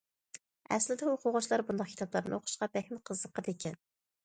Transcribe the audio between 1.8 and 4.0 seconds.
كىتابلارنى ئوقۇشقا بەكمۇ قىزىقىدىكەن.